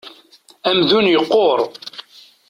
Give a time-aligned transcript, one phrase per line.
[0.69, 1.59] Amdun yequṛ.